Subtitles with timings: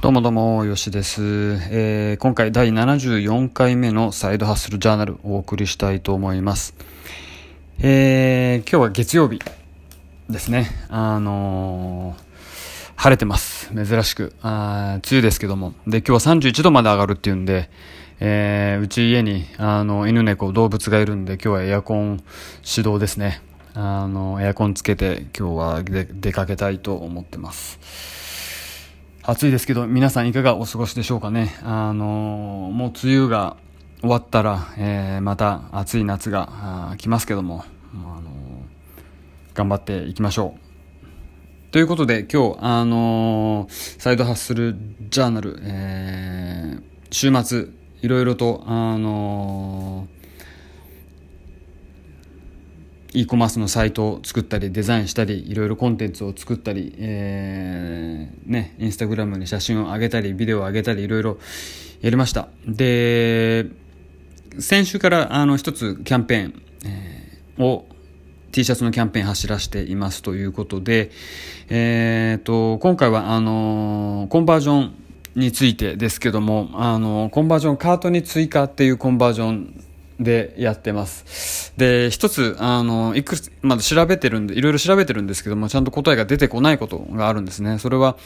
[0.00, 1.22] どうもどうも、よしです、
[1.72, 6.76] えー、今回第74回目のサイドハッスルジャーナルをお送りしたいと思います。
[7.80, 9.40] えー、今日は月曜日
[10.30, 10.70] ですね。
[10.88, 12.22] あのー、
[12.94, 13.72] 晴れてます。
[13.74, 14.34] 珍しく。
[14.40, 15.74] あ梅雨ですけども。
[15.84, 17.68] で、今日は31度まで上がるっていうんで、
[18.20, 22.22] えー、うち家に、あの、犬猫動物がいるんで、今日はエアコン
[22.62, 23.42] 始動ですね。
[23.74, 28.27] あの、エアコンつけて今日は出かけたいと思ってます。
[29.30, 31.54] 暑いですけど、皆さんいかがお過ごしでしょうかね。
[31.62, 33.58] あのー、もう梅雨が
[34.00, 38.24] 終わったら、えー、また暑い夏が来ますけども、あのー、
[39.52, 41.72] 頑張っていきましょう。
[41.72, 44.74] ということで、今日、あのサイドハッスル
[45.10, 46.78] ジャーナル、え
[47.10, 47.66] 週末、
[48.00, 50.08] いろいろと、あの
[53.12, 61.38] e コマースのサイトを作ったりデザインしたりいろいろコンテンツを作ったり、えー、ね、インスタグラムに写真を上げたりビデオを上げたりいろいろ
[62.00, 62.48] やりました。
[62.66, 63.66] で
[64.58, 67.86] 先週からあの一つキャンペーン、えー、を
[68.52, 71.10] T シャツのキャンペーン走らせていますということで、
[71.68, 74.94] えーと、今回はあのコンバージョン
[75.36, 79.77] についてですけどもあのコンバージョンカートに追加っていうコンバージョン
[80.18, 81.72] でやってます。
[81.76, 87.78] で、一つ、あの、いくつ、まだ調べてるんで、いろいろ調べてるんですけども、ちゃんと答えが出てこないことがあるんですね。
[87.78, 88.16] それは、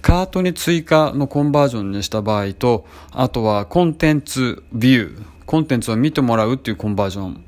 [0.00, 7.44] カートに追加のコンバージョンにした場合と、あとは、コンテンツビュー、コンテンツを見てもらうっていうコンバージョン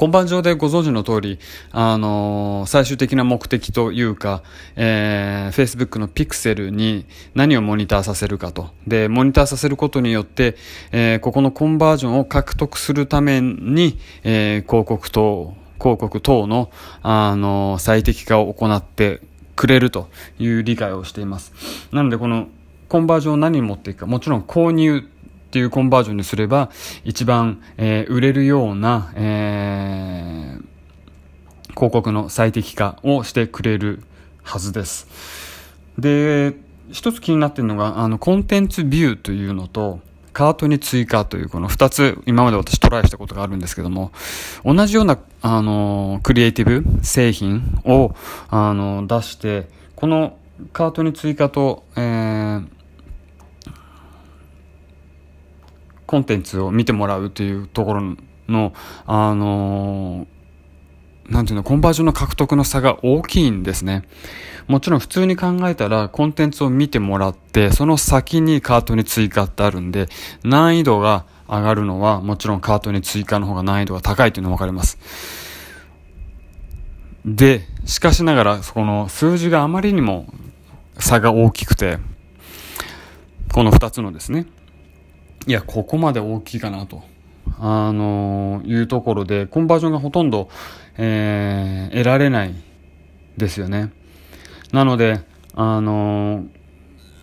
[0.00, 1.38] 本番上でご存知の通り、
[1.72, 4.42] あのー、最終的な目的というか、
[4.74, 8.70] えー、Facebook の Pixel に何をモニターさせるかと。
[8.86, 10.56] で、モニターさせることによって、
[10.90, 16.70] えー、ここのコンバージョンを獲得するために、えー、広告等、広告等の、
[17.02, 19.20] あの、最適化を行って
[19.54, 21.52] くれるという理解をしています。
[21.92, 22.48] なので、この
[22.88, 25.06] コンバージョンを何に持っていくか、もちろん購入
[25.50, 26.70] っていうコンバージョンにすれば、
[27.02, 34.04] 一番、えー、売れるような、えー、広告の最適化をしてくれる
[34.44, 35.08] はずです。
[35.98, 36.54] で、
[36.92, 39.98] 一つ気になってるのが、あの、コンテンツビューというのと、
[40.32, 44.12] カートに追加というこの二つ今まで私トライしたことがあるんですけども、
[44.64, 48.14] 同じような、あの、クリエイティブ製品を、
[48.50, 50.36] あの、出して、この
[50.72, 52.66] カートに追加と、えー、
[56.10, 58.16] コンテンツを見てもらうというところ
[58.48, 58.72] の、
[59.06, 64.02] あのー、なんていうの、コンバージョンの獲得の差が大きいんですね。
[64.66, 70.08] もちろん普通に考えたらコンテンツを見てもらって、その先にカートに追加ってあるんで、
[70.42, 74.98] 難易度が上がるのはもちろんカートに追加の方が難易度が高いというのがわかります。
[77.24, 80.26] で、しかしながら、そこの数字があまりにも
[80.98, 81.98] 差が大きくて、
[83.52, 84.46] この二つのですね、
[85.46, 87.02] いや、ここまで大きいかなと。
[87.58, 90.48] あのいうところで、コンバージョンがほとんど、
[90.96, 92.54] えー、得られない
[93.36, 93.90] ですよね。
[94.72, 95.20] なので、
[95.54, 96.44] あの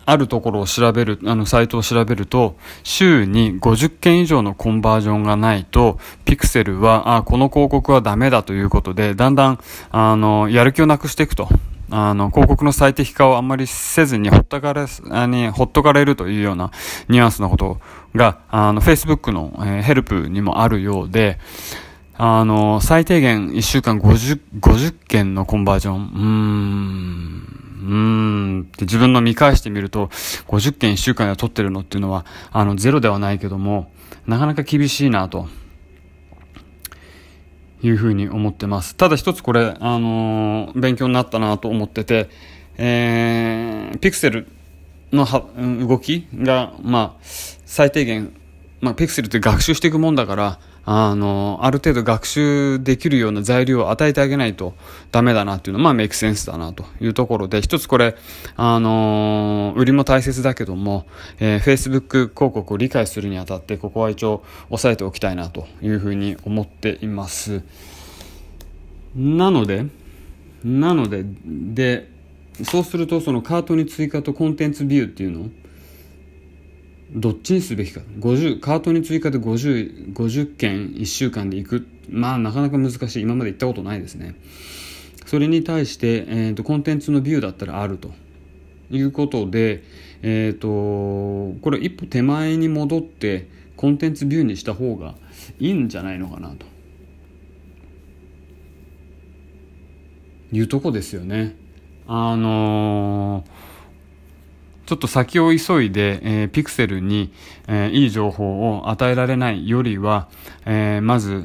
[0.04, 9.58] あるところを調べる、あの、サイトを調べると、週に50件以上のコンバージョンがないと、ピクセルは、あ、この広告はダメだということで、だんだん、
[9.90, 11.50] あの、やる気をなくしていくと。
[11.90, 16.70] あの、広告の最適化をあんまりせずにほったかれ、あに、ほっとかれるというような
[17.08, 17.80] ニュアンスのこと
[18.14, 21.38] が、あの、Facebook の、えー、ヘルプにもあるようで、
[22.16, 27.94] あの、最低限1週間50、50件のコンバージョン、うーん、うー
[28.58, 30.08] んって自分の見返してみると、
[30.48, 33.90] 50件1週間で取ってるのっていうのは、あの、ゼロではないけども、
[34.26, 35.48] なかなか厳しいなと。
[37.82, 38.96] いうふうに思ってます。
[38.96, 42.28] ただ一つこれ、あのー、勉強になったなと思ってて、
[42.76, 44.48] えー、ピクセル
[45.12, 48.32] のは動きが、まあ、最低限、
[48.80, 54.72] まあ、ピクセルって学習していくもんだから、あの、ある程度学習できるような材料を与えてあげないと
[55.12, 58.16] ダメだなっていうのは、まあ、メイクセンスだなというところで、一つこれ、
[58.56, 61.04] あの売りも大切だけども、
[61.40, 67.62] えー、Facebook 広告を理解するにあたって、ここは一応押さえておきたいなというふうに思っています。
[69.14, 69.84] なので、
[70.64, 72.08] なので、で、
[72.64, 75.50] そうすると、そのカートに追加とコンテンツビューっていうの
[77.12, 78.00] どっちにすべきか。
[78.18, 81.86] 50カートに追加で 50, 50件1週間で行く。
[82.10, 83.22] まあなかなか難しい。
[83.22, 84.34] 今まで行ったことないですね。
[85.26, 88.12] それに対して、えーと、コンテンツのビューだったらあると。
[88.90, 89.82] いうことで、
[90.22, 95.14] えーと、これ一歩手前に戻ってコンテンツビューにした方が
[95.58, 96.66] いいんじゃないのかなと。
[100.50, 101.54] いうとこですよね。
[102.06, 103.77] あのー
[104.88, 107.30] ちょっと先を急いで、えー、ピクセルに、
[107.66, 110.28] えー、いい情報を与えられないよりは、
[110.64, 111.44] えー、まず、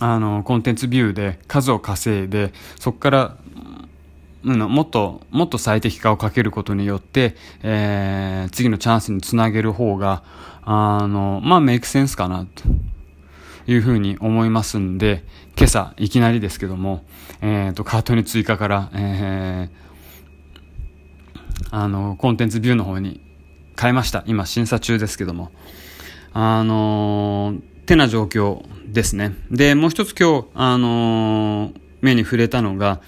[0.00, 3.36] あの、コンテンツビューで数を稼いで、そこから、
[4.44, 10.22] うん、もっと、もっと最適化をかけることによって、えー、次のチャンスにつなげる方が、
[10.62, 12.62] あの、まあ、メイクセンスかな、と。
[13.66, 15.22] いうふうに思いますんで、
[15.54, 17.04] 今朝、いきなりですけども、
[17.42, 19.82] えっ、ー、と、カートに追加から、えー、
[21.70, 23.20] あの、コンテンツビューの方に
[23.78, 24.24] 変えました。
[24.26, 25.50] 今、審査中ですけども。
[26.34, 29.34] あのてな状況ですね。
[29.50, 33.00] で、もう一つ今日、あの、目に触れたのが、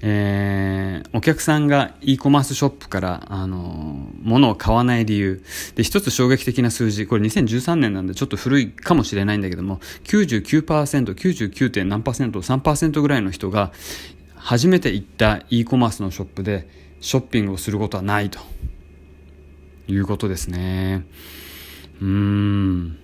[0.00, 5.44] えー、お客さんが e コマースショップから、あの、物を買わない理由。
[5.76, 11.84] で、一つ衝撃的な数字、これ2013年なんでちょっと古いかもしれないんだけども、99%、99.
[11.84, 13.72] 何 %3% ぐらいの人が、
[14.34, 16.66] 初めて行った e コマースのショップで、
[17.02, 18.38] ショッピングをすることはないと。
[19.88, 21.04] いうことですね。
[22.00, 22.98] うん。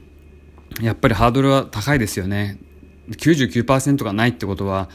[0.81, 2.59] やっぱりハードルは高いですよね。
[3.11, 4.89] 99%がないってことは、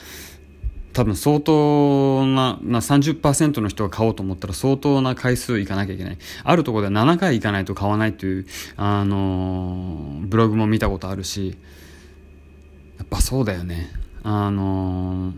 [0.93, 6.17] 多分相当な、な30%の人が買おうと思ったら相当な回数いかなきゃいけない。
[6.43, 8.45] あるところでは7回行かないと買わないという、
[8.77, 11.57] あのー、ブログも見たことあるし、
[12.99, 13.91] やっぱそうだよね。
[14.21, 15.33] あのー、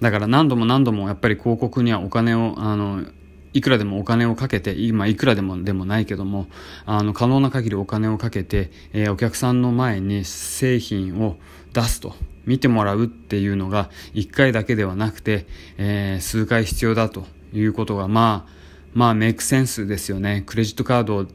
[0.00, 3.04] だから何度も何度もやっぱり広告にはお金を、あの
[3.52, 6.48] いくらでもお金をかけて、今いくらでもでもないけども、
[6.86, 11.36] あの、可能な限りお金をかけて、えー、お客さんの前に製品を
[11.72, 12.14] 出すと。
[12.46, 15.46] 見てもらうっていうのが1回だけではなくて、
[15.78, 18.52] えー、数回必要だということがまあ
[18.92, 21.26] まあメイクセンスですよねクレジットカードを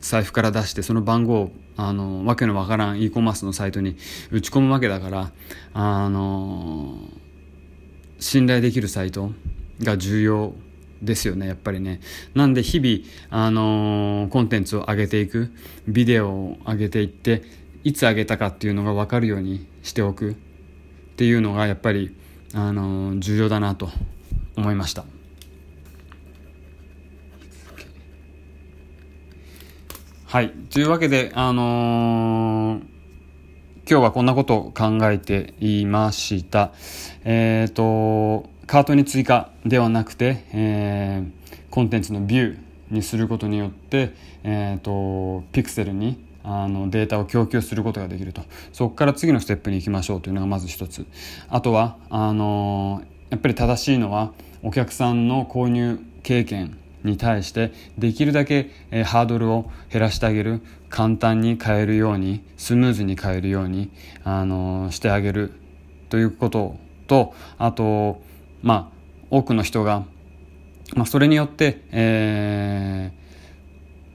[0.00, 3.96] 財布から出してその番号をあのわけのわからん e コマースのサイトに
[4.30, 5.32] 打ち込むわけだから
[5.72, 6.93] あの
[8.18, 9.32] 信頼できるサイト
[9.82, 10.54] が重要
[11.02, 12.00] ですよねやっぱりね
[12.34, 15.52] なんで日々あのコンテンツを上げていく
[15.86, 17.42] ビデオを上げていって
[17.82, 20.34] いつあげたかっていうのが分かるようにしておくっ
[21.16, 22.16] ていうのがやっぱり
[22.54, 23.90] あの重要だなと
[24.56, 25.04] 思いました。
[30.34, 30.50] はい。
[30.50, 32.82] というわけで、あのー、
[33.86, 36.72] 今日はこんなことを考えていました。
[37.22, 42.58] えっ、ー、と、カートに追加ではなくて、えー、コンテンツのビュー
[42.90, 51.06] にすることによって、えっ、ー、と、ピクセルにあのデータを供給することができるとそこから次のステップに行きましょうというのがまず一つ
[51.48, 54.32] あとはあのやっぱり正しいのは
[54.62, 58.70] お客さんの購入経験に対してできるだけ、
[59.04, 63.90] ハードルを減らしてあげる簡単に変えるようにスムーズに変えるように、
[64.24, 65.52] あの、してあげる
[66.08, 68.22] ということとあと
[68.62, 68.94] まあ
[69.30, 70.04] 多くの人が、
[70.94, 73.12] まあ、それによって、え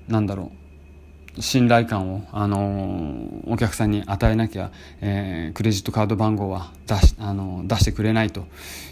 [0.08, 0.59] ー、なんだろう
[1.40, 4.72] 信頼感を、あのお客さんに与えなきゃ、
[5.02, 8.46] えー、クレジットカード番号は出し、あの出してくれないと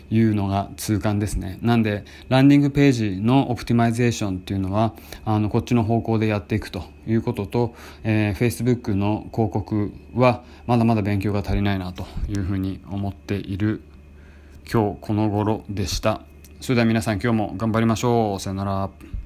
[0.09, 1.57] いうのが痛感ですね。
[1.61, 4.93] なんで、ランディングページのオプティマイゼーションっていうのは、
[5.25, 13.81] あの、こっちの方向でやっていくということと、えー、Facebook の広告はまだまだ勉強が足りないなというふうに思っている
[14.71, 16.21] 今日この頃でした。
[16.59, 18.39] それでは皆さん今日も頑張りましょう。
[18.39, 19.17] さよなら。